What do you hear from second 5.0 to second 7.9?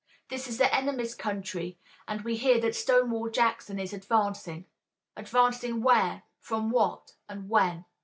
Advancing where, from what and when?